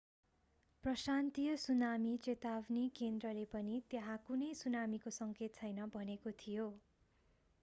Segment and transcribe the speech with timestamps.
[0.83, 6.65] प्रशान्तीय tsunami चेतावनी केन्द्रले पनि त्यहाँ कुनै सुनामीको सङ्केत छैन भनेको थियो